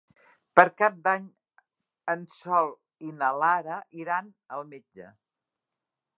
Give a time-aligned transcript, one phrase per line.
[0.59, 1.27] Per Cap d'Any
[2.13, 2.73] en Sol
[3.11, 5.13] i na Lara iran al metge.